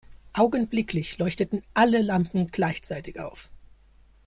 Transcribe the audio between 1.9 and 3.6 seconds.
Lampen gleichzeitig auf.